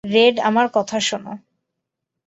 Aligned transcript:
Red 0.03 0.35
আমার 0.39 0.67
কথা 0.73 0.97
শোন। 0.99 1.23